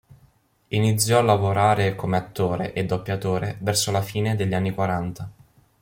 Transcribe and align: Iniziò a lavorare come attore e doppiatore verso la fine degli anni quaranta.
Iniziò 0.69 1.19
a 1.19 1.21
lavorare 1.21 1.93
come 1.93 2.17
attore 2.17 2.73
e 2.73 2.87
doppiatore 2.87 3.57
verso 3.61 3.91
la 3.91 4.01
fine 4.01 4.35
degli 4.35 4.55
anni 4.55 4.71
quaranta. 4.73 5.29